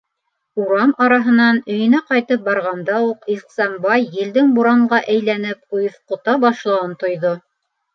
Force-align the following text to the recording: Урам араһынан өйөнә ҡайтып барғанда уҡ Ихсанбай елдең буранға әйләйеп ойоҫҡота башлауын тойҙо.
Урам 0.61 0.93
араһынан 1.07 1.59
өйөнә 1.73 1.99
ҡайтып 2.07 2.49
барғанда 2.49 2.97
уҡ 3.11 3.31
Ихсанбай 3.37 4.09
елдең 4.23 4.53
буранға 4.59 5.05
әйләйеп 5.17 5.81
ойоҫҡота 5.83 6.41
башлауын 6.49 7.03
тойҙо. 7.07 7.41